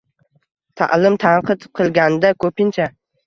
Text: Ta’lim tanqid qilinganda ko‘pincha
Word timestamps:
Ta’lim 0.81 1.17
tanqid 1.25 1.67
qilinganda 1.79 2.33
ko‘pincha 2.45 2.89